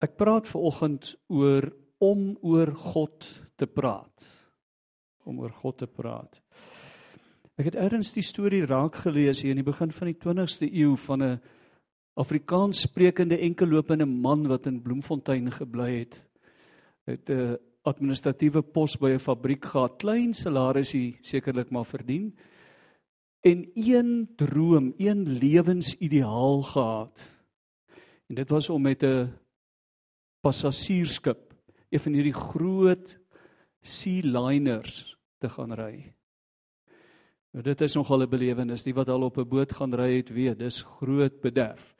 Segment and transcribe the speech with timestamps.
[0.00, 1.66] Ek praat veraloggend oor
[2.00, 3.26] om oor God
[3.60, 4.28] te praat.
[5.28, 6.38] Om oor God te praat.
[7.60, 10.94] Ek het ergens die storie raak gelees hier in die begin van die 20ste eeu
[10.96, 11.40] van 'n
[12.16, 16.16] Afrikaans sprekende enkellopende man wat in Bloemfontein gebly het.
[17.04, 22.34] Het 'n administratiewe pos by 'n fabriek gehad, klein salarisie sekerlik maar verdien.
[23.40, 27.28] En een droom, een lewensideaal gehad.
[28.28, 29.39] En dit was om met 'n
[30.40, 31.54] passasiersskip,
[31.90, 33.18] een van hierdie groot
[33.82, 35.94] sea liners te gaan ry.
[37.50, 40.30] Nou dit is nogal 'n belewenis, die wat al op 'n boot gaan ry het
[40.30, 41.96] weet, dis groot bederf.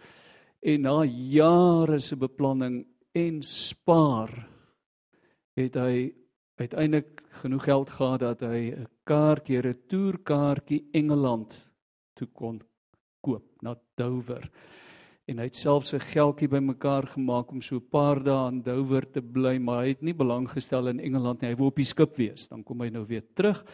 [0.62, 4.48] En na jare se beplanning en spaar
[5.56, 6.12] het hy
[6.56, 11.70] uiteindelik genoeg geld gehad dat hy 'n kaartjie, 'n toerkaartjie Engeland
[12.14, 12.60] toe kon
[13.20, 14.50] koop na Dover
[15.30, 19.06] en hy het selfs 'n geldjie bymekaar gemaak om so 'n paar dae in Dover
[19.06, 21.50] te bly, maar hy het nie belang gestel in Engeland nie.
[21.50, 22.48] Hy wou op die skip wees.
[22.48, 23.64] Dan kom hy nou weer terug.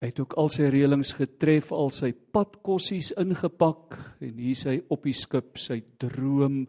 [0.00, 5.02] Hy het ook al sy reëlings getref, al sy padkossies ingepak en hier sy op
[5.02, 6.68] die skip sy droom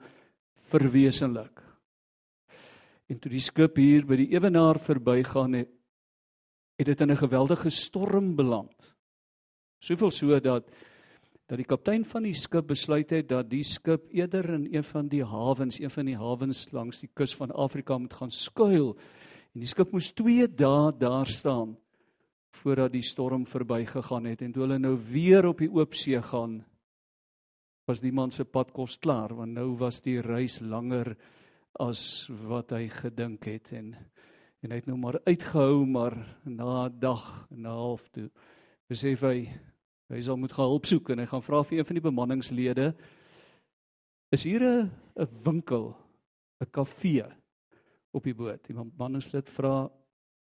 [0.72, 1.62] verwesenlik.
[3.10, 5.70] En toe die skip hier by die ewenaar verbygaan het,
[6.80, 8.96] het dit in 'n geweldige storm beland.
[9.80, 10.70] Soveel so dat
[11.46, 15.08] dat die kaptein van die skip besluit het dat die skip eerder in een van
[15.08, 18.96] die hawens, een van die hawens langs die kus van Afrika moet gaan skuil.
[19.54, 21.78] En die skip moes 2 dae daar staan
[22.62, 26.64] voordat die storm verbygegaan het en toe hulle nou weer op die oop see gaan
[27.86, 31.14] was die man se pad kos klaar want nou was die reis langer
[31.84, 33.94] as wat hy gedink het en
[34.66, 38.30] en hy het nou maar uitgehou maar na 'n dag en 'n half toe
[38.90, 39.52] besef hy
[40.14, 42.92] Hy sal moet gaan hulp soek en hy gaan vra vir een van die bemanningslede
[44.36, 45.96] is hier 'n 'n winkel,
[46.62, 47.26] 'n kafee
[48.12, 48.64] op die boot.
[48.68, 49.90] Die bemanningslid vra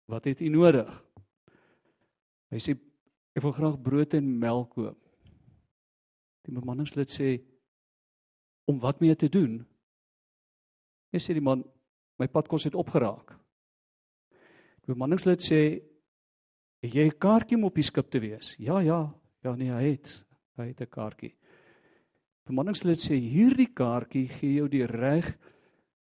[0.09, 1.05] wat het u nodig?
[2.51, 2.77] Hy sê
[3.37, 4.99] ek wil graag brood en melk koop.
[6.47, 7.43] Die bemanningslid sê
[8.65, 9.67] om wat mee te doen?
[11.13, 11.65] Hy sê die man
[12.19, 13.39] my padkos het opgeraak.
[14.87, 15.83] Die bemanningslid sê
[16.83, 18.57] het jy 'n kaartjie om op die skip te wees?
[18.59, 19.15] Ja, ja,
[19.47, 20.11] Ja nee, hy het
[20.57, 21.35] hy het 'n kaartjie.
[22.47, 25.37] Bemanningslid sê hierdie kaartjie gee jou die reg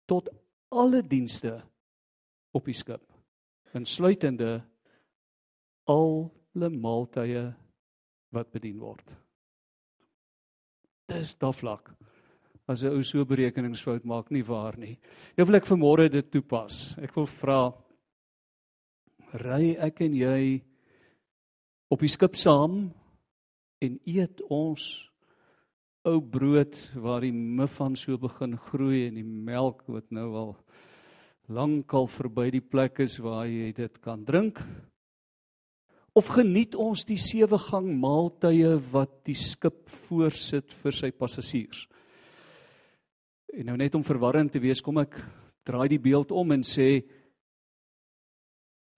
[0.06, 0.28] tot
[0.70, 1.62] alle dienste
[2.53, 3.04] op die skip,
[3.72, 4.62] insluitende
[5.87, 7.54] alle maaltye
[8.32, 9.09] wat bedien word.
[11.09, 11.94] Dis daflak.
[12.69, 14.98] As 'n ou so berekeningsfout maak nie waar nie.
[15.37, 16.98] Nou wil ek vanmôre dit toepas.
[16.98, 17.72] Ek wil vra
[19.32, 20.62] ry ek en jy
[21.91, 22.92] op die skip saam
[23.82, 24.84] en eet ons
[26.06, 30.56] ou brood waar die mufan so begin groei en die melk wat nou al
[31.53, 34.60] lankal verby die plek is waar jy dit kan drink.
[36.15, 41.87] Of geniet ons die sewe gang maaltye wat die skip voorsit vir sy passasiers?
[43.53, 45.16] En nou net om verwarrend te wees kom ek
[45.66, 47.03] draai die beeld om en sê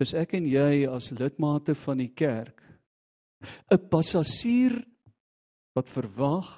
[0.02, 2.63] is ek en jy as lidmate van die kerk
[3.70, 4.84] 'n passasier
[5.74, 6.48] wat verwag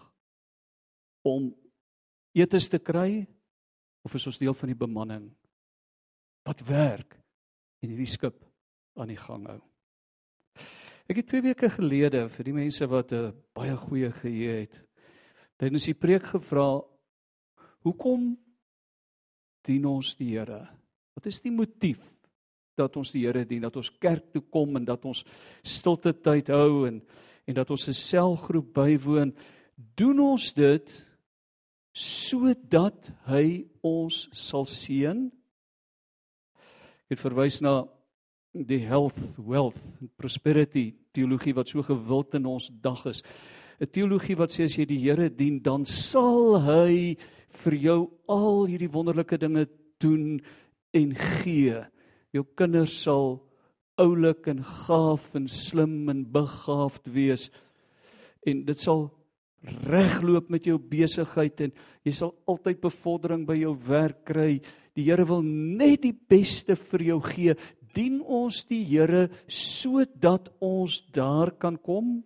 [1.25, 1.55] om
[2.37, 3.27] etes te kry
[4.05, 5.31] of is ons deel van die bemanning
[6.47, 7.17] wat werk
[7.83, 8.39] en hierdie skip
[8.97, 9.61] aan die gang hou.
[11.07, 14.85] Ek het 2 weke gelede vir die mense wat 'n baie goeie geheue het,
[15.59, 16.83] tydens die preek gevra
[17.83, 18.37] hoekom
[19.63, 20.69] dien ons die Here?
[21.15, 22.16] Wat is die motief
[22.77, 25.25] dat ons die Here dien, dat ons kerk toe kom en dat ons
[25.65, 27.03] stilte tyd hou en
[27.47, 29.33] en dat ons 'n selgroep bywoon,
[29.95, 31.07] doen ons dit
[31.93, 35.31] sodat hy ons sal seën.
[37.07, 37.87] Ek het verwys na
[38.53, 43.23] die health, wealth en prosperity teologie wat so gewild in ons dag is.
[43.81, 47.17] 'n Teologie wat sê as jy die Here dien, dan sal hy
[47.49, 49.69] vir jou al hierdie wonderlike dinge
[50.01, 50.41] doen
[50.93, 51.87] en gee
[52.35, 53.39] jou kinders sal
[54.01, 57.49] oulik en gaaf en slim en begaafd wees
[58.47, 59.09] en dit sal
[59.67, 61.73] regloop met jou besigheid en
[62.07, 64.61] jy sal altyd bevordering by jou werk kry.
[64.97, 67.57] Die Here wil net die beste vir jou gee.
[67.97, 72.21] Dien ons die Here sodat ons daar kan kom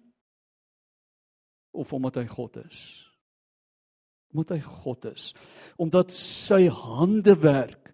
[1.73, 2.81] of omdat hy God is?
[4.35, 5.31] Omdat hy God is.
[5.81, 7.90] Omdat sy hande werk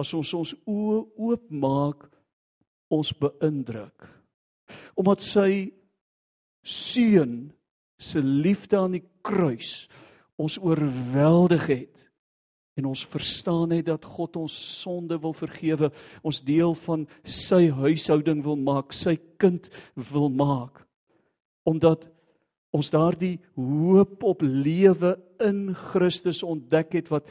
[0.00, 2.06] as ons ons oë oopmaak
[2.94, 4.08] ons beïndruk
[5.00, 5.50] omdat sy
[6.64, 7.52] seun
[8.00, 9.84] se liefde aan die kruis
[10.40, 11.94] ons oorweldig het
[12.74, 15.92] en ons verstaan net dat God ons sonde wil vergewe,
[16.26, 19.68] ons deel van sy huishouding wil maak, sy kind
[20.10, 20.82] wil maak.
[21.70, 22.08] Omdat
[22.74, 25.14] ons daardie hoop op lewe
[25.46, 27.30] in Christus ontdek het wat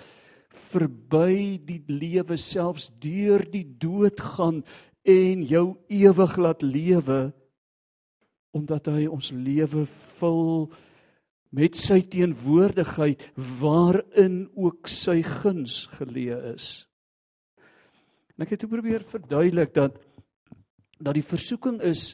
[0.73, 4.63] verby die lewe selfs deur die dood gaan
[5.03, 7.33] en jou ewig laat lewe
[8.53, 9.88] omdat hy ons lewe
[10.19, 10.69] vul
[11.53, 13.21] met sy teenwoordigheid
[13.59, 16.67] waarin ook sy guns geleë is.
[18.33, 20.01] En ek het probeer verduidelik dat
[21.03, 22.13] dat die versoeking is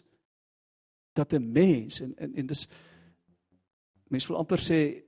[1.14, 2.68] dat 'n mens en en en dis
[4.10, 5.04] mens wil amper sê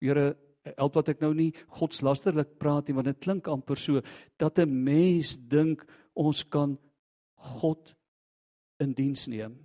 [0.00, 0.36] Here
[0.76, 4.02] help wat ek nou nie godslasterlik praat nie want dit klink amper so
[4.38, 6.78] dat 'n mens dink ons kan
[7.36, 7.94] God
[8.80, 9.56] in diens neem.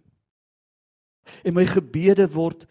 [1.44, 2.68] En my gebede word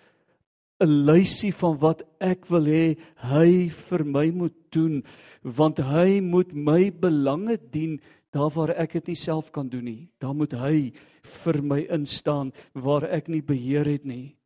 [0.81, 2.97] 'n lysie van wat ek wil hê
[3.31, 5.03] hy vir my moet doen
[5.43, 8.01] want hy moet my belange dien
[8.35, 10.93] daar waar ek dit nie self kan doen nie daar moet hy
[11.23, 14.37] vir my instaan waar ek nie beheer het nie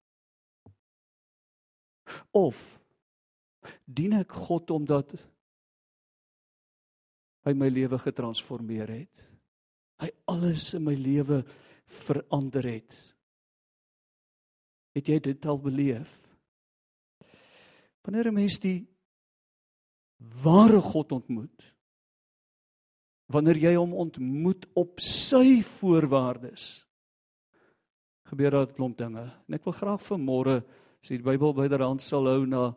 [2.33, 2.79] of
[3.85, 5.15] dien ek God omdat
[7.47, 9.25] hy my lewe getransformeer het.
[10.03, 11.43] Hy alles in my lewe
[12.05, 12.99] verander het.
[14.95, 16.13] Het jy dit al beleef?
[18.05, 18.87] Wanneer 'n mens die
[20.43, 21.75] ware God ontmoet,
[23.27, 26.87] wanneer jy hom ontmoet op sy voorwaardes,
[28.29, 29.25] gebeur daar 'n klomp dinge.
[29.49, 30.65] En ek wil graag vanmôre
[31.03, 32.75] as jy die Bybel byderhand sal hou na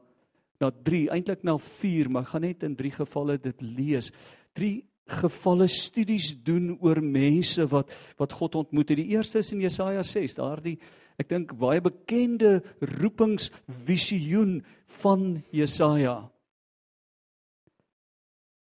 [0.62, 4.12] na 3, eintlik na 4, maar gaan net in 3 gevalle dit lees.
[4.58, 4.80] 3
[5.12, 9.02] gevalle studies doen oor mense wat wat God ontmoet het.
[9.02, 10.78] Die eerste is in Jesaja 6, daardie
[11.22, 14.62] ek dink baie bekende roepingsvisioen
[15.02, 16.32] van Jesaja.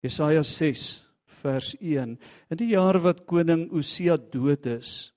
[0.04, 0.86] Jesaja 6
[1.42, 2.16] vers 1.
[2.50, 5.10] In die jaar wat koning Osia dood is,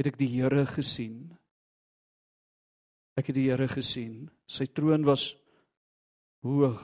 [0.00, 1.28] het ek die Here gesien.
[3.18, 4.30] Ek het die Here gesien.
[4.48, 5.34] Sy troon was
[6.44, 6.80] hoog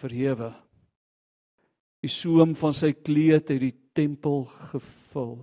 [0.00, 0.52] verhewe.
[2.04, 5.38] Die soem van sy kleed het die tempel gevul.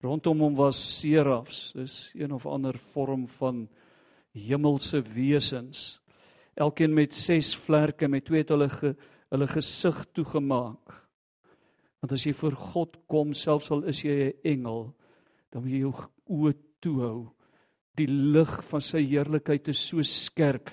[0.00, 3.66] Rondom hom was serafs, dis een of ander vorm van
[4.36, 5.98] hemelse wesens.
[6.56, 8.94] Elkeen met 6 vlerke met twee het hulle ge,
[9.30, 10.94] hulle gesig toegemaak.
[12.00, 14.94] Want as jy voor God kom, selfs al is jy 'n engel,
[15.52, 15.94] dan moet jy jou
[16.28, 17.28] oë toehou.
[17.96, 20.70] Die lig van sy heerlikheid is so skerp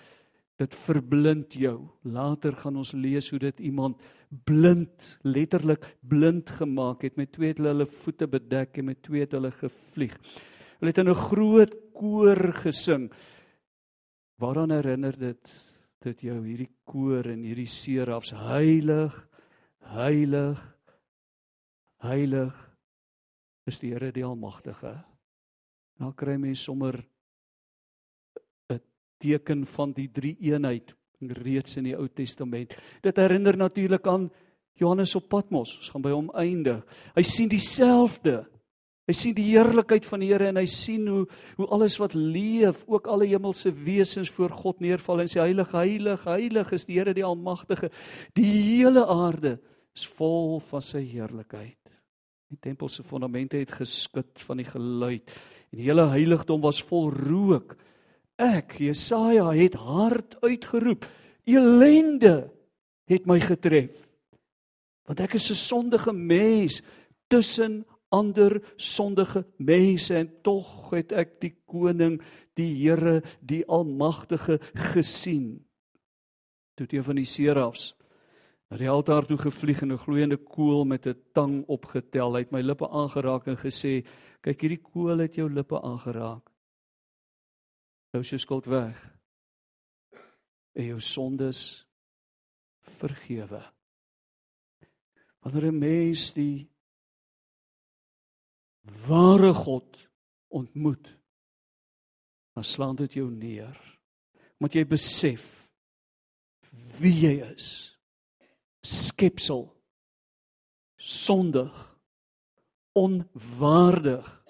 [0.58, 1.78] dit verblind jou.
[2.02, 4.02] Later gaan ons lees hoe dit iemand
[4.48, 9.36] blind, letterlik blind gemaak het met twee het hulle voete bedek en met twee het
[9.38, 10.18] hulle gevlieg.
[10.80, 13.12] Hulle het in 'n groot koor gesing.
[14.38, 19.14] Waaraan herinner dit dit jou hierdie koor en hierdie serafs heilig,
[19.80, 20.60] heilig,
[22.04, 22.54] heilig
[23.66, 25.04] is die Here die Almagtige.
[26.00, 27.02] Nou kry mens sommer
[29.22, 30.94] teken van die drie eenheid
[31.44, 32.76] reeds in die Ou Testament.
[33.02, 34.30] Dit herinner natuurlik aan
[34.78, 35.74] Johannes op Patmos.
[35.80, 36.84] Ons gaan by hom eindig.
[37.16, 38.44] Hy sien dieselfde.
[39.08, 41.24] Hy sien die heerlikheid van die Here en hy sien hoe
[41.56, 46.26] hoe alles wat leef, ook alle hemelse wesens voor God neerval en sê heilig, heilig,
[46.28, 47.90] heilig is die Here die Almagtige.
[48.36, 49.58] Die hele aarde
[49.96, 51.80] is vol van sy heerlikheid.
[52.52, 55.24] Die tempel se fondamente het geskud van die geluid
[55.72, 57.78] en die hele heiligdom was vol rook.
[58.38, 61.08] Ek, Jesaja, het hard uitgeroep.
[61.50, 62.52] Elende
[63.10, 63.96] het my getref.
[65.10, 66.82] Want ek is 'n sondige mens
[67.28, 72.22] tussen ander sondige mense en tog het ek die koning,
[72.56, 75.66] die Here, die Almagtige gesien.
[76.76, 77.96] Toe een van die serafs
[78.70, 82.52] na die altaar toe gevlieg en 'n gloeiende kool met 'n tang opgetel, hy het
[82.52, 84.06] my lippe aangeraak en gesê:
[84.42, 86.57] "Kyk, hierdie kool het jou lippe aangeraak."
[88.12, 88.98] Nou is jou skuld weg.
[90.78, 91.62] En jou sondes
[92.98, 93.62] vergewe.
[95.40, 96.70] Wanneer 'n mens die
[99.08, 100.10] ware God
[100.48, 101.18] ontmoet,
[102.54, 104.00] dan slaan dit jou neer.
[104.58, 105.70] Moet jy besef
[107.00, 107.98] wie jy is.
[108.82, 109.68] Skepsel.
[110.98, 112.00] Sondig.
[112.98, 114.44] Onwaardig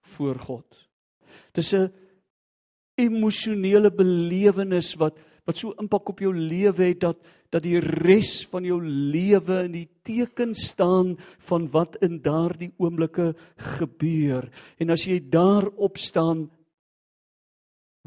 [0.00, 0.88] voor God.
[1.52, 2.01] Dis 'n
[3.02, 7.18] emosionele belewenis wat wat so impak op jou lewe het dat
[7.52, 11.16] dat die res van jou lewe in die teken staan
[11.48, 13.34] van wat in daardie oomblikke
[13.76, 14.46] gebeur.
[14.80, 16.46] En as jy daarop staan,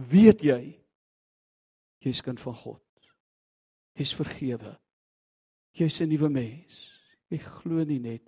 [0.09, 0.61] weet jy
[2.05, 2.81] jy's kind van God.
[3.97, 4.75] Jy's vergewe.
[5.77, 6.91] Jy's 'n nuwe mens.
[7.29, 8.23] Jy glo nie net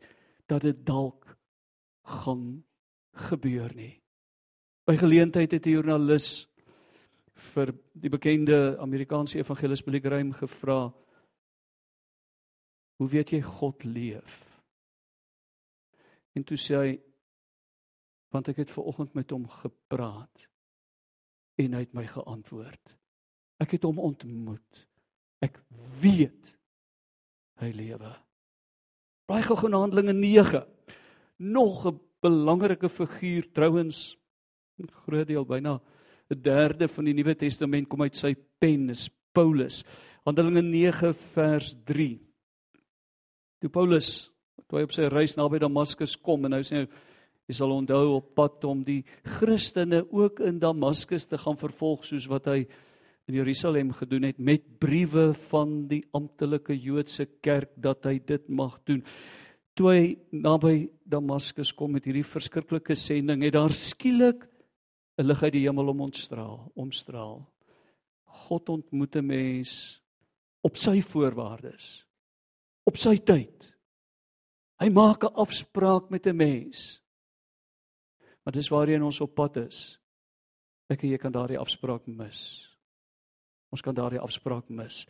[0.47, 1.38] dat dit dalk
[2.03, 2.63] gaan
[3.13, 4.01] gebeur nie.
[4.86, 6.47] By geleentheid het 'n joernalis
[7.53, 10.94] vir die bekende Amerikaanse evangelis Billy Graham gevra:
[12.98, 14.44] "Hoe weet jy God leef?"
[16.34, 17.00] En toe sê hy:
[18.34, 20.48] "Want ek het ver oggend met hom gepraat
[21.58, 22.98] en hy het my geantwoord.
[23.60, 24.88] Ek het hom ontmoet.
[25.41, 25.62] Ek
[26.01, 26.58] weet
[27.62, 28.15] hy lewe."
[29.27, 30.65] Baie gou-gou na Handelinge 9.
[31.38, 34.17] Nog 'n belangrike figuur trouens
[34.86, 35.82] groot deel byna
[36.29, 39.84] 'n derde van die Nuwe Testament kom uit sy pen is Paulus.
[40.25, 42.19] Handelinge 9 vers 3.
[43.62, 44.31] Toe Paulus
[44.67, 46.88] toe hy op sy reis naby Damaskus kom en nou sê hy
[47.48, 49.05] jy sal onthou op pad om die
[49.38, 52.65] Christene ook in Damaskus te gaan vervolg soos wat hy
[53.27, 58.77] in Jerusalem gedoen het met briewe van die amptelike Joodse kerk dat hy dit mag
[58.88, 59.01] doen.
[59.79, 64.43] Toe hy naby Damaskus kom met hierdie verskriklike sending, het daar skielik
[65.17, 67.41] 'n lig uit die hemel om ontstraal, omstraal.
[68.24, 70.01] God ontmoet 'n mens
[70.62, 72.05] op sy voorwaardes,
[72.83, 73.74] op sy tyd.
[74.79, 77.01] Hy maak 'n afspraak met 'n mens.
[78.43, 80.00] Maar dis waarheen ons op pad is.
[80.88, 82.63] Ek en jy kan daardie afspraak mis.
[83.69, 85.05] Ons kan daardie afspraak mis.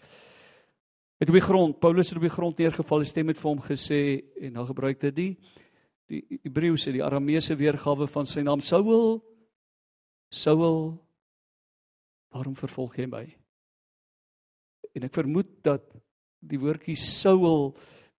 [1.17, 3.61] Het op die grond, Paulus het op die grond neergeval, die stem het vir hom
[3.61, 5.37] gesê en dan gebruik dit die
[6.07, 9.19] die Hebreëse, die Arameese weergawe van sy naam Saul
[10.33, 10.97] Saul,
[12.33, 13.23] waarom vervolg jy my?
[14.95, 15.85] En ek vermoed dat
[16.43, 17.71] die woordjie Saul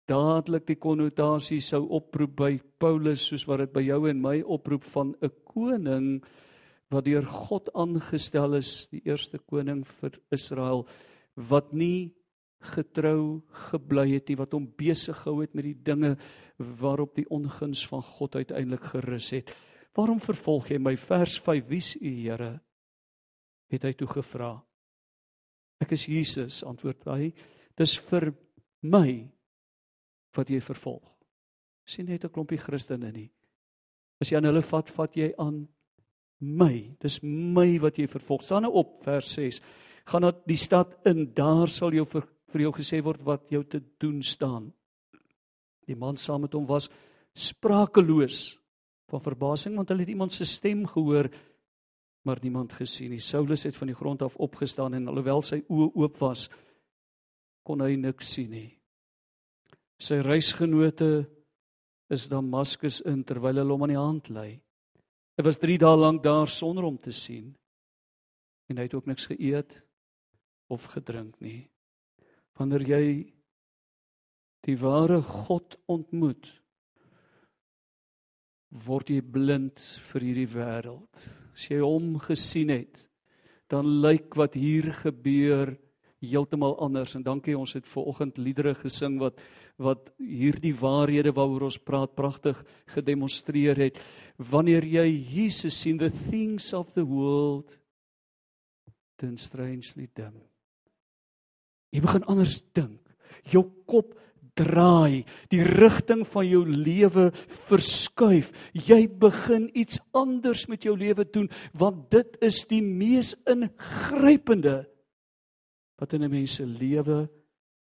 [0.09, 4.87] dadelik die konnotasie sou oproep by Paulus soos wat dit by jou en my oproep
[4.95, 6.25] van 'n koning
[6.91, 10.87] wat deur God aangestel is, die eerste koning vir Israel
[11.37, 12.15] wat nie
[12.61, 16.17] getrou gebly het nie wat hom besig gehou het met die dinge
[16.59, 19.53] waarop die onguns van God uiteindelik gerus het.
[19.99, 20.95] Waarom vervolg jy my?
[20.95, 22.53] Vers 5: Wie's u Here?
[23.69, 24.53] Het hy toe gevra.
[25.83, 27.33] Ek is Jesus, antwoord hy.
[27.79, 28.31] Dis vir
[28.87, 29.27] my
[30.39, 31.03] wat jy vervolg.
[31.89, 33.31] Sien net 'n klompie Christene nie.
[34.21, 35.67] As jy aan hulle vat, vat jy aan
[36.41, 36.97] my.
[37.01, 38.43] Dis my wat jy vervolg.
[38.43, 39.61] Staan nou op vers 6.
[40.07, 43.65] Gaan na die stad in, daar sal jou vir, vir jou gesê word wat jou
[43.65, 44.73] te doen staan.
[45.87, 46.89] Die man saam met hom was
[47.35, 48.58] sprakeloos
[49.09, 51.31] van verbasing want hulle het iemand se stem gehoor
[52.29, 53.21] maar niemand gesien nie.
[53.25, 56.49] Saulus het van die grond af opgestaan en alhoewel sy oë oop was
[57.65, 58.71] kon hy niks sien nie.
[59.99, 61.27] Sy reisgenote
[62.13, 64.51] is Damaskus in terwyl hulle hom aan die hand lei.
[65.39, 67.55] Hy was 3 dae lank daar sonder om te sien
[68.69, 69.77] en hy het ook niks geëet
[70.69, 71.69] of gedrink nie.
[72.59, 73.05] Wanneer jy
[74.67, 76.51] die ware God ontmoet,
[78.71, 81.29] word jy blind vir hierdie wêreld.
[81.55, 83.05] As jy hom gesien het,
[83.69, 85.75] dan lyk wat hier gebeur
[86.25, 87.15] heeltemal anders.
[87.17, 89.41] En dankie ons het ver oggend liedere gesing wat
[89.79, 92.59] wat hierdie waarhede waaroor ons praat pragtig
[92.91, 94.01] gedemonstreer het.
[94.35, 97.71] Wanneer jy Jesus sien the things of the world
[99.23, 100.35] turn strangely dim.
[101.95, 102.99] Jy begin anders dink.
[103.47, 104.17] Jou kop
[104.59, 107.29] draai, die rigting van jou lewe
[107.69, 108.51] verskuif.
[108.75, 111.49] Jy begin iets anders met jou lewe doen
[111.79, 114.83] want dit is die mees ingrypende
[115.99, 117.29] wat in 'n mens se lewe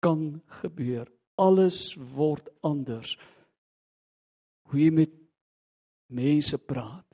[0.01, 1.07] kan gebeur.
[1.37, 3.17] Alles word anders.
[4.69, 5.11] Hoe jy met
[6.07, 7.05] mense praat.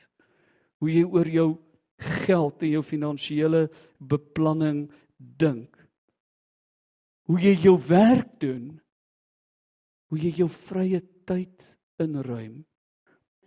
[0.80, 1.58] Hoe jy oor jou
[1.98, 3.70] geld en jou finansiële
[4.00, 5.78] beplanning dink.
[7.26, 8.82] Hoe jy jou werk doen
[10.10, 11.72] hoe jy jou vrye tyd
[12.02, 12.66] inruim.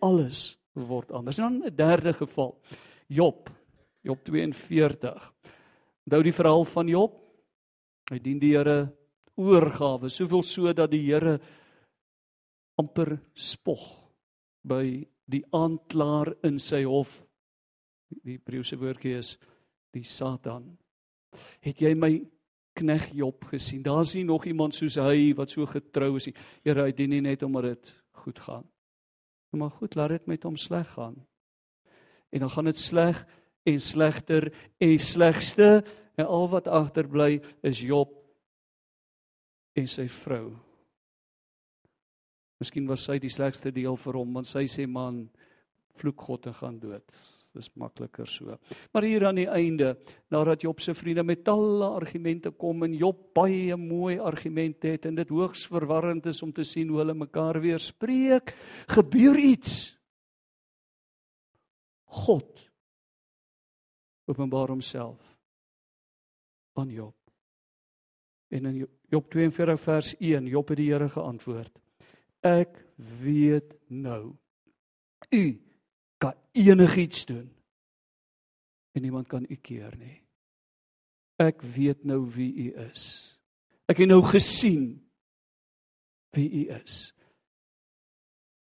[0.03, 1.39] Alles word anders.
[1.39, 2.61] En dan 'n derde geval.
[3.07, 3.51] Job.
[4.03, 5.35] Job 42.
[6.05, 7.19] Onthou die verhaal van Job?
[8.11, 8.95] Hy dien die Here
[9.37, 11.39] oorgawe, soveel so dat die Here
[12.79, 13.85] amper spog
[14.63, 17.25] by die aanklaer in sy hof.
[18.09, 19.35] Die Hebreëse woordjie is
[19.93, 20.79] die Satan.
[21.61, 22.13] Het jy my
[22.79, 23.83] knegg Job gesien.
[23.83, 26.37] Daar's nie nog iemand soos hy wat so getrou is nie.
[26.67, 28.67] Here, hy dien nie net omdat dit goed gaan.
[29.57, 31.17] Maar goed, laat dit met hom sleg gaan.
[32.31, 33.25] En dan gaan dit sleg
[33.69, 35.85] en slegter en slegste
[36.19, 38.13] en al wat agterbly is Job
[39.79, 40.53] en sy vrou.
[42.59, 45.27] Miskien was sy die slegste deel vir hom want sy sê man
[45.99, 47.07] vloek God en gaan dood.
[47.59, 48.55] Dis makliker so.
[48.95, 49.97] Maar hier aan die einde,
[50.31, 55.19] nadat Job se vriende met talle argumente kom en Job baie mooi argumente het en
[55.19, 58.55] dit hoogs verwarrend is om te sien hoe hulle mekaar weerspreek,
[58.95, 59.97] gebeur iets.
[62.23, 62.65] God
[64.29, 65.21] openbaar homself
[66.79, 67.17] aan Job.
[68.49, 71.81] En in Job 42 vers 1, Job het die Here geantwoord:
[72.41, 72.79] Ek
[73.21, 74.37] weet nou.
[75.35, 75.68] U
[76.19, 77.51] kan enigiets doen.
[78.93, 80.23] En niemand kan u keer nie.
[81.39, 83.05] Ek weet nou wie u is.
[83.87, 84.99] Ek het nou gesien
[86.35, 87.13] wie u is.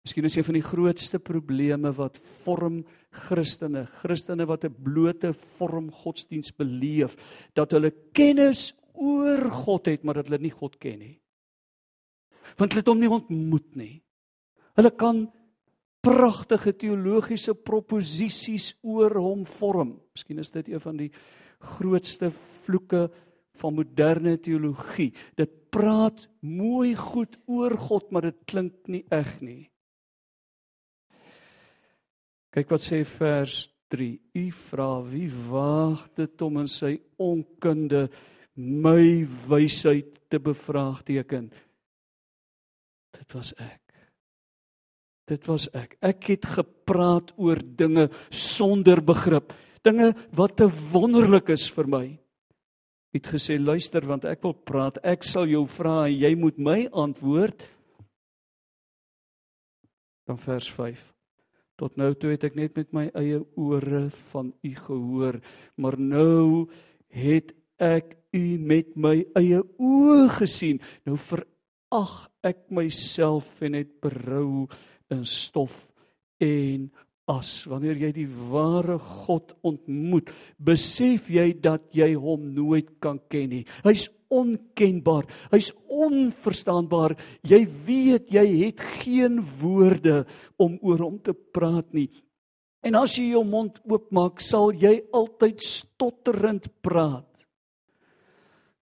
[0.03, 2.81] Miskien is een van die grootste probleme wat vorm
[3.29, 7.15] Christene, Christene wat 'n blote vorm godsdiens beleef,
[7.55, 11.21] dat hulle kennis oor God het, maar dat hulle nie God ken nie.
[12.57, 14.03] Want hulle het hom nie ontmoet nie.
[14.75, 15.31] Hulle kan
[16.03, 19.97] pragtige teologiese proposisies oor hom vorm.
[20.15, 21.11] Miskien is dit een van die
[21.63, 22.33] grootste
[22.65, 23.07] vloeke
[23.63, 25.13] van moderne teologie.
[25.39, 29.63] Dit praat mooi goed oor God, maar dit klink nie eg nie.
[32.53, 34.09] Kyk wat sê vers 3.
[34.37, 38.09] U vra wie waag dit om in sy onkunde
[38.57, 41.49] my wysheid te bevraagteken?
[43.17, 43.82] Dit was ek.
[45.33, 45.97] Dit was ek.
[46.05, 49.55] Ek het gepraat oor dinge sonder begrip.
[49.87, 52.07] Dinge wat te wonderlik is vir my.
[53.12, 55.01] Het gesê luister want ek wil praat.
[55.05, 57.65] Ek sal jou vra en jy moet my antwoord.
[60.29, 61.01] Dan vers 5.
[61.81, 65.41] Tot nou toe het ek net met my eie ore van u gehoor,
[65.81, 66.69] maar nou
[67.11, 67.51] het
[67.83, 70.79] ek u met my eie oë gesien.
[71.09, 72.15] Nou verag
[72.47, 74.69] ek myself en het berou
[75.12, 75.75] in stof
[76.42, 76.90] en
[77.31, 83.52] as wanneer jy die ware God ontmoet, besef jy dat jy hom nooit kan ken
[83.52, 83.62] nie.
[83.87, 85.28] Hy's onkenbaar.
[85.52, 87.14] Hy's onverstaanbaar.
[87.47, 90.22] Jy weet jy het geen woorde
[90.61, 92.09] om oor hom te praat nie.
[92.83, 97.29] En as jy jou mond oopmaak, sal jy altyd stotterend praat.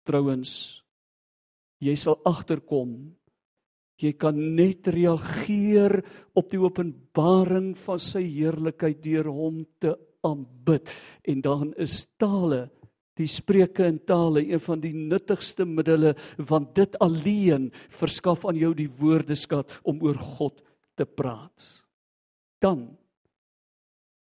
[0.06, 0.52] Trouwens,
[1.82, 3.16] jy sal agterkom
[4.00, 6.00] Jy kan net reageer
[6.38, 10.88] op die openbaring van sy heerlikheid deur hom te aanbid.
[11.28, 12.70] En dan is tale,
[13.20, 16.14] die spreuke in tale een van die nuttigste middele
[16.48, 17.68] want dit alleen
[18.00, 20.62] verskaf aan jou die woordeskat om oor God
[20.96, 21.68] te praat.
[22.64, 22.88] Dan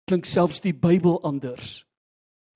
[0.08, 1.86] klink selfs die Bybel anders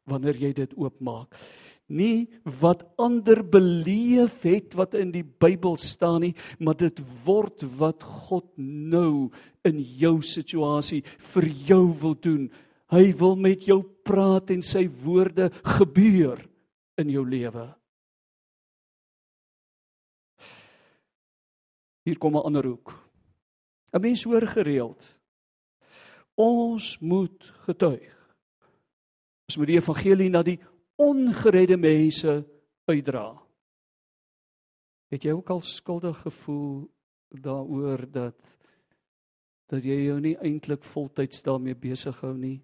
[0.05, 1.39] wanneer jy dit oopmaak
[1.87, 2.27] nie
[2.61, 8.47] wat ander beleef het wat in die Bybel staan nie, maar dit word wat God
[8.57, 9.29] nou
[9.65, 12.49] in jou situasie vir jou wil doen.
[12.93, 16.41] Hy wil met jou praat en sy woorde gebeur
[17.01, 17.67] in jou lewe.
[22.05, 22.93] Hier kom 'n ander hoek.
[23.93, 25.17] 'n Mens hoor gereeld
[26.35, 28.11] ons moet getuig.
[29.47, 30.59] Ons moet die evangelie na die
[30.95, 32.43] ongeredde mense
[32.85, 33.27] uitdra.
[35.11, 36.85] Het jy ook al skuldig gevoel
[37.29, 38.37] daaroor dat
[39.65, 42.59] dat jy jou nie eintlik voltyds daarmee besig hou nie?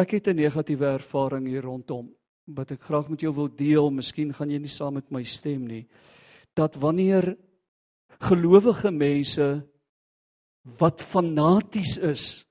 [0.00, 2.14] Ek het 'n negatiewe ervaring hier rondom
[2.44, 3.90] wat ek graag met jou wil deel.
[3.90, 5.86] Miskien gaan jy nie saam met my stem nie.
[6.54, 7.36] Dat wanneer
[8.20, 9.66] gelowige mense
[10.78, 12.46] wat fanaties is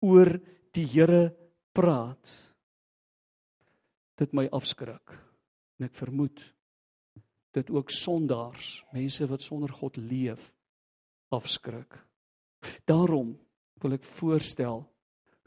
[0.00, 0.40] oor
[0.72, 1.34] die Here
[1.76, 2.34] praat.
[4.16, 5.12] Dit my afskrik.
[5.76, 6.40] En ek vermoed
[7.56, 10.40] dit ook sondaars mense wat sonder God leef
[11.32, 11.96] afskrik.
[12.88, 13.34] Daarom
[13.80, 14.84] wil ek voorstel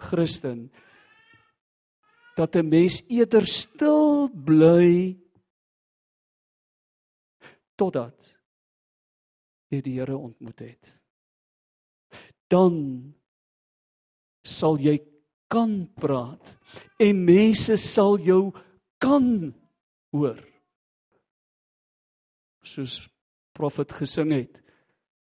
[0.09, 0.69] Christen
[2.37, 5.17] dat 'n mens eerder stil bly
[7.75, 8.17] totdat
[9.69, 10.99] jy die Here ontmoet het.
[12.47, 13.13] Dan
[14.43, 15.08] sal jy
[15.49, 16.55] kan praat
[17.01, 18.51] en mense sal jou
[19.01, 19.49] kan
[20.13, 20.37] hoor.
[22.63, 23.01] Soos
[23.57, 24.59] profet gesing het,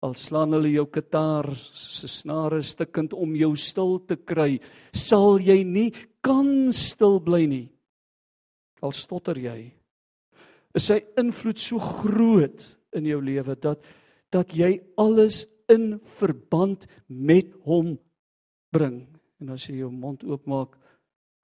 [0.04, 4.60] al slaan hulle jou kitaar se snare stikkend om jou stil te kry,
[4.94, 5.90] sal jy nie
[6.26, 7.68] kan stil bly nie.
[8.84, 9.72] Al stotter jy.
[10.78, 13.86] Is sy invloed so groot in jou lewe dat
[14.28, 17.94] dat jy alles in verband met hom
[18.76, 19.06] bring
[19.42, 20.76] En as jy jou mond oopmaak,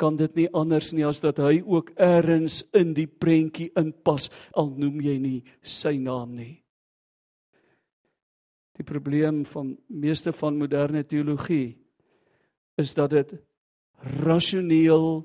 [0.01, 4.73] kan dit nie anders nie as dat hy ook eers in die prentjie inpas al
[4.75, 6.57] noem jy nie sy naam nie.
[8.73, 11.75] Die probleem van meeste van moderne teologie
[12.81, 13.35] is dat dit
[14.25, 15.21] rasioneel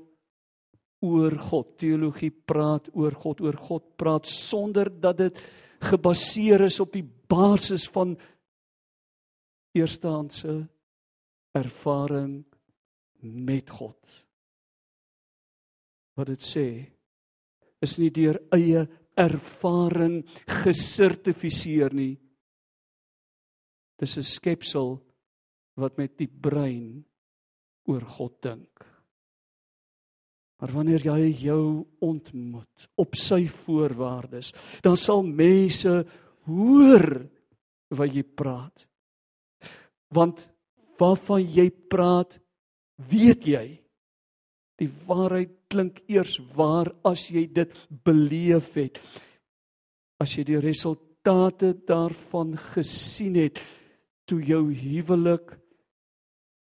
[0.99, 5.41] oor God, teologie praat oor God, oor God praat sonder dat dit
[5.89, 8.13] gebaseer is op die basis van
[9.73, 10.61] eerstehandse
[11.55, 12.43] ervaring
[13.21, 13.99] met God.
[16.15, 16.67] Wat dit sê
[17.83, 18.85] is nie deur eie
[19.19, 20.21] ervaring
[20.63, 22.17] gesertifiseer nie.
[23.99, 24.99] Dis 'n skepsel
[25.75, 27.05] wat met die brein
[27.87, 28.85] oor God dink.
[30.59, 34.51] Maar wanneer jy jou ontmoet op sy voorwaardes,
[34.83, 36.03] dan sal mense
[36.49, 37.29] hoor
[37.95, 38.87] wat jy praat.
[40.11, 40.47] Want
[40.99, 42.35] waarvan jy praat,
[43.07, 43.65] weet jy.
[44.79, 47.73] Die waarheid klink eers waar as jy dit
[48.05, 48.99] beleef het.
[50.19, 53.59] As jy die resultate daarvan gesien het
[54.29, 55.55] toe jou huwelik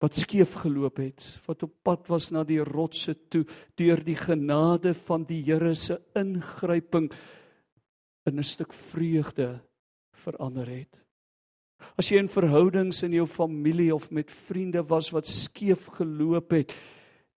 [0.04, 3.44] wat skeef geloop het, wat op pad was na die rotse toe
[3.78, 7.08] deur die genade van die Here se ingryping
[8.26, 9.60] in 'n stuk vreugde
[10.12, 11.03] verander het.
[11.98, 16.74] As jy in verhoudings in jou familie of met vriende was wat skeef geloop het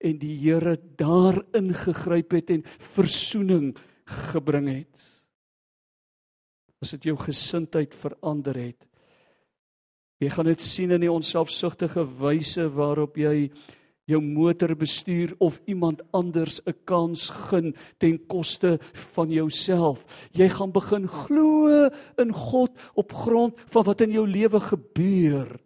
[0.00, 3.72] en die Here daarin gegryp het en verzoening
[4.32, 5.08] gebring het.
[6.82, 8.88] As dit jou gesindheid verander het,
[10.18, 13.52] Jy gaan dit sien in die onselfsugtige wyse waarop jy
[14.08, 18.78] jou motor bestuur of iemand anders 'n kans gun ten koste
[19.14, 20.04] van jouself.
[20.32, 25.60] Jy gaan begin glo in God op grond van wat in jou lewe gebeur.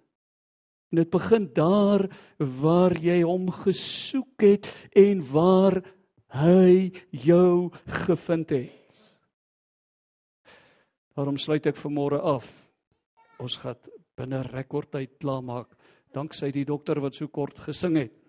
[0.91, 5.83] En dit begin daar waar jy hom gesoek het en waar
[6.29, 8.73] hy jou gevind het.
[11.15, 12.49] Daarom sluit ek vanmôre af.
[13.39, 13.77] Ons gaan
[14.17, 15.69] binne rekordtyd klaarmaak
[16.13, 18.22] danksy die dokter wat so kort gesing het.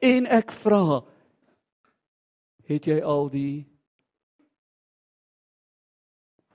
[0.00, 1.00] En ek vra
[2.66, 3.64] het jy al die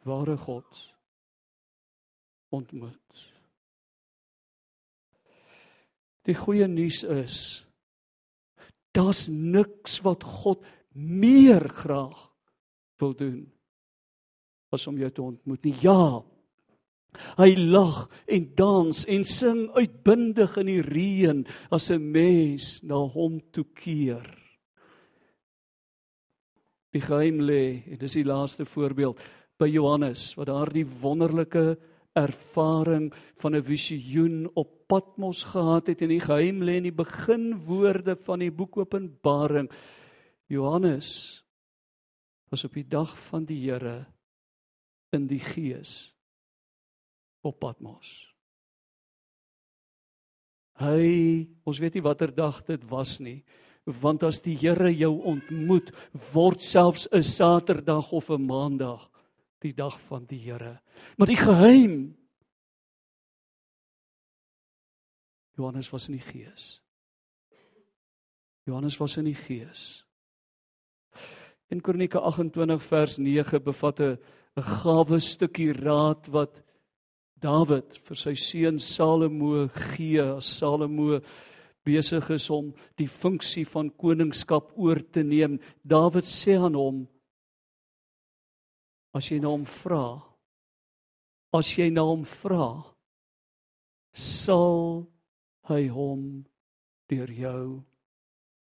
[0.05, 0.85] ware God
[2.51, 3.27] ontmoet?
[6.27, 7.37] Die goeie nuus is
[8.91, 12.27] daar's niks wat God meer graag
[12.99, 13.45] wil doen
[14.71, 15.75] as om jou te ontmoet nie.
[15.83, 16.21] Ja,
[17.37, 23.39] Hy lag en dans en sing uitbundig in die reën as 'n mens na hom
[23.51, 24.25] toe keer.
[26.91, 29.19] Die geheim lê, dit is die laaste voorbeeld
[29.59, 31.77] by Johannes wat daardie wonderlike
[32.15, 38.15] ervaring van 'n visioen op Patmos gehad het en die geheim lê in die beginwoorde
[38.15, 39.71] van die boek Openbaring.
[40.47, 41.43] Johannes
[42.49, 44.05] was op die dag van die Here
[45.11, 46.11] in die gees
[47.41, 48.31] op Patmos.
[50.81, 53.43] Hy, ons weet nie watter dag dit was nie,
[54.01, 55.91] want as die Here jou ontmoet,
[56.33, 59.09] word selfs 'n Saterdag of 'n Maandag
[59.61, 60.79] die dag van die Here.
[61.17, 62.15] Maar die geheim
[65.57, 66.81] Johannes was in die gees.
[68.65, 70.05] Johannes was in die gees.
[71.69, 74.17] In Kronieke 28 vers 9 bevat 'n
[74.57, 76.61] 'n gawe stukkie raad wat
[77.41, 81.19] Dawid vir sy seun Salomo gee as Salomo
[81.85, 82.69] besig is om
[83.01, 85.57] die funksie van koningskap oor te neem.
[85.81, 87.07] Dawid sê aan hom
[89.17, 90.05] as jy na hom vra
[91.57, 92.69] as jy na hom vra
[94.15, 95.07] sal
[95.67, 96.23] hy hom
[97.11, 97.65] deur jou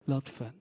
[0.10, 0.59] laat vind.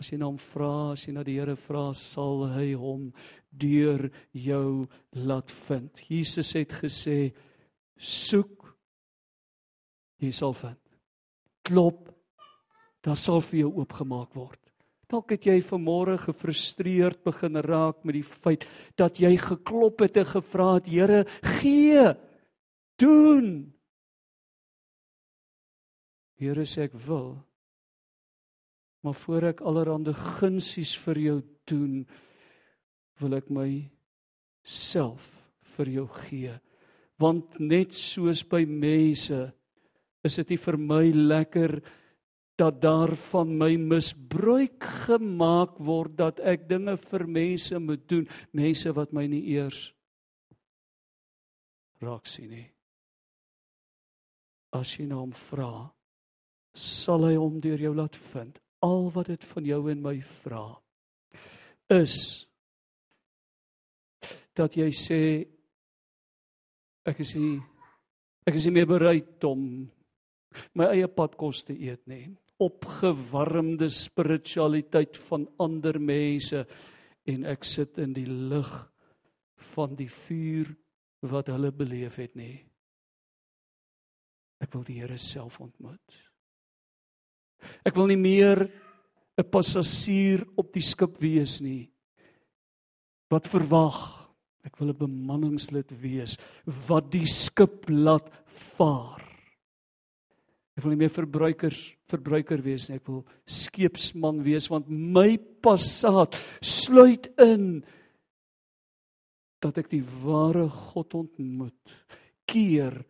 [0.00, 3.10] As jy na hom vra, as jy na die Here vra, sal hy hom
[3.52, 6.00] deur jou laat vind.
[6.08, 7.34] Jesus het gesê:
[7.98, 8.64] "Soek,
[10.24, 10.80] jy sal vind.
[11.68, 12.08] Klop,
[13.04, 14.58] daar sal vir jou oopgemaak word."
[15.10, 18.64] Dalk het jy vanmôre gefrustreerd begin raak met die feit
[18.96, 21.26] dat jy geklop het en gevra het: "Here,
[21.60, 22.14] gee,
[22.96, 23.74] doen."
[26.38, 27.49] Here sê ek wil
[29.00, 31.38] Maar voor ek allerhande gunsies vir jou
[31.70, 32.02] doen,
[33.20, 33.70] wil ek my
[34.66, 35.30] self
[35.76, 36.52] vir jou gee.
[37.20, 39.40] Want net soos by mense
[40.24, 41.78] is dit nie vir my lekker
[42.60, 48.92] dat daar van my misbruik gemaak word dat ek dinge vir mense moet doen, mense
[48.92, 49.86] wat my nie eers
[52.04, 52.68] raak sien nie.
[54.76, 55.88] As jy na hom vra,
[56.76, 60.64] sal hy hom deur jou laat vind al wat dit van jou en my vra
[61.90, 62.16] is
[64.56, 65.22] dat jy sê
[67.08, 67.58] ek is nie
[68.48, 69.64] ek is nie meer bereid om
[70.74, 72.24] my eie padkos te eet nie.
[72.60, 76.64] Opgewarmde spiritualiteit van ander mense
[77.30, 78.72] en ek sit in die lig
[79.74, 80.72] van die vuur
[81.30, 82.56] wat hulle beleef het nie.
[84.60, 86.18] Ek wil die Here self ontmoet.
[87.84, 88.70] Ek wil nie meer
[89.38, 91.90] 'n passasier op die skip wees nie.
[93.30, 94.28] Wat verwag?
[94.64, 96.36] Ek wil 'n bemanningslid wees
[96.88, 98.28] wat die skip laat
[98.76, 99.22] vaar.
[100.76, 102.96] Ek wil nie meer verbruikers verbruiker wees nie.
[102.96, 107.82] Ek wil skeepsman wees want my passaat sluit in
[109.60, 111.96] dat ek die ware God ontmoet
[112.48, 113.04] keer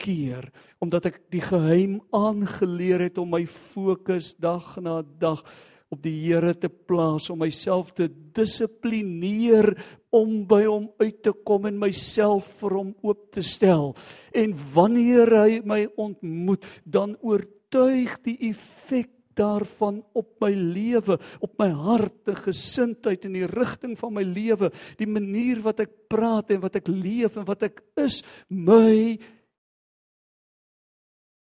[0.00, 0.48] keer
[0.80, 5.44] omdat ek die geheim aangeleer het om my fokus dag na dag
[5.90, 9.72] op die Here te plaas om myself te dissiplineer
[10.14, 13.92] om by hom uit te kom en myself vir hom oop te stel.
[14.30, 19.10] En wanneer hy my ontmoet dan oortuig die effek
[19.40, 24.70] daarvan op my lewe, op my hart en gesindheid en die rigting van my lewe,
[25.00, 29.18] die manier wat ek praat en wat ek leef en wat ek is, my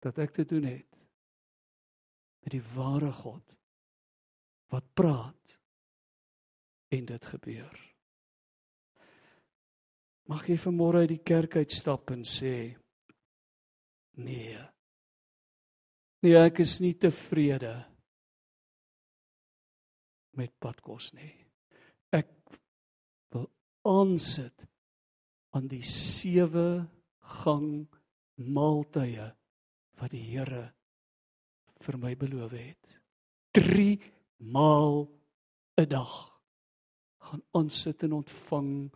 [0.01, 0.97] dat ek te doen het
[2.41, 3.55] met die ware God
[4.73, 5.57] wat praat
[6.91, 7.77] en dit gebeur.
[10.31, 12.55] Mag jy vanmôre uit die kerk uitstap en sê
[14.23, 14.59] nee.
[16.21, 17.73] Nee, ek is nie tevrede
[20.37, 21.33] met padkos nie.
[22.15, 22.31] Ek
[23.33, 23.49] wil
[23.87, 24.65] aansit
[25.57, 26.85] aan die sewe
[27.41, 27.87] gang
[28.39, 29.31] maaltye
[30.01, 30.71] wat die Here
[31.81, 32.99] vir my beloof het.
[33.57, 34.01] 3
[34.37, 35.07] maal
[35.77, 36.13] 'n dag
[37.21, 38.91] gaan aansit en ontvang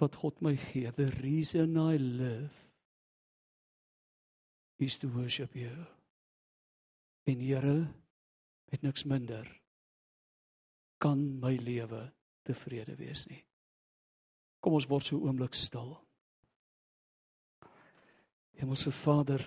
[0.00, 0.92] wat God my gee.
[0.92, 2.54] The reason I live
[4.78, 5.86] is to worship you.
[7.24, 7.88] En Here,
[8.70, 9.60] met niks minder
[11.00, 13.40] kan my lewe tevrede wees nie.
[14.60, 15.94] Kom ons word so oomblik stil.
[18.60, 19.46] Hemelse Vader,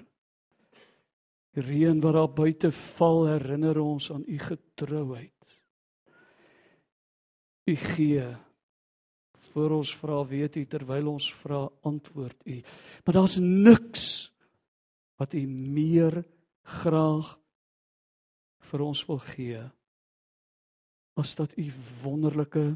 [1.54, 5.32] Die reën wat daar buite val herinner ons aan u getrouheid.
[7.70, 8.26] U gee
[9.54, 12.58] voor ons vra weet u terwyl ons vra antwoord u.
[13.06, 14.06] Maar daar's niks
[15.22, 16.24] wat u meer
[16.82, 17.36] graag
[18.72, 19.62] vir ons wil gee
[21.20, 21.68] as dat u
[22.02, 22.74] wonderlike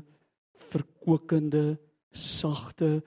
[0.70, 1.78] verkokende
[2.14, 3.02] sagte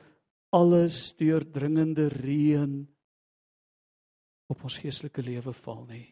[0.50, 2.80] alles deurdringende reën
[4.50, 6.08] op ons geestelike lewe val nie.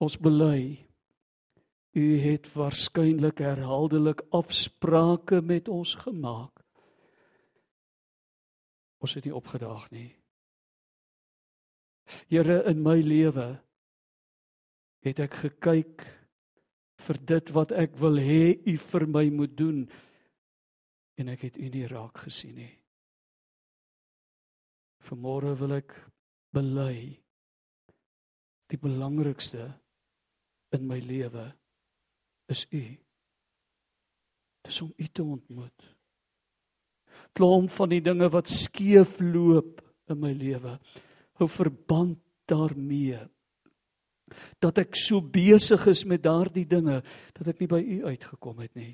[0.00, 0.90] Ons bely
[1.96, 6.62] u het waarskynlik herhaaldelik afsprake met ons gemaak.
[9.00, 10.10] Ons het nie opgedaag nie.
[12.28, 13.48] Here in my lewe
[15.04, 16.04] het ek gekyk
[17.00, 19.84] vir dit wat ek wil hê u vir my moet doen
[21.20, 22.79] en ek het u nie raak gesien nie.
[25.08, 25.94] Vanmôre wil ek
[26.54, 26.96] bely
[28.70, 29.66] die belangrikste
[30.76, 31.46] in my lewe
[32.50, 32.82] is u.
[34.66, 35.86] Dis om u te ontmoet.
[37.34, 40.76] Klomp van die dinge wat skeef loop in my lewe,
[41.38, 42.18] hou verband
[42.50, 43.20] daarmee
[44.62, 47.00] dat ek so besig is met daardie dinge
[47.34, 48.92] dat ek nie by u uitgekom het nie.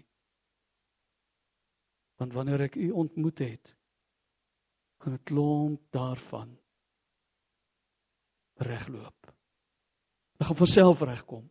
[2.21, 3.75] Want wanneer ek u ontmoet het,
[5.07, 6.59] gaan 'n klomp daarvan
[8.55, 9.35] regloop.
[10.38, 11.51] Ek gaan van self regkom.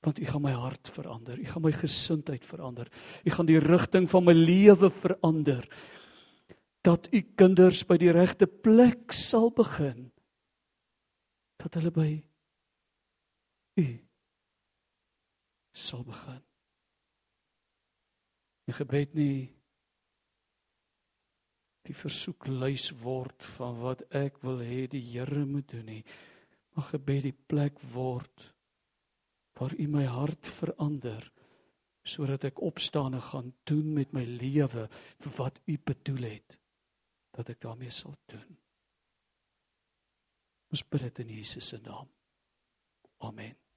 [0.00, 2.92] Want u gaan my hart verander, u gaan my gesindheid verander.
[3.24, 5.68] U gaan die rigting van my lewe verander.
[6.80, 10.12] Dat u kinders by die regte plek sal begin.
[11.56, 12.24] Dat hulle by
[13.74, 14.08] u
[15.72, 16.42] sal begin.
[18.64, 19.57] Die gebed nie
[21.88, 26.04] die versoek luis word van wat ek wil hê die Here moet doen nie.
[26.76, 28.48] Mag gebed die plek word
[29.58, 31.24] waar U my hart verander
[32.08, 34.86] sodat ek opstaan en gaan doen met my lewe
[35.36, 36.58] wat U bedoel het
[37.36, 38.56] dat ek daarmee sal doen.
[40.72, 42.08] Ons bid dit in Jesus se naam.
[43.24, 43.67] Amen.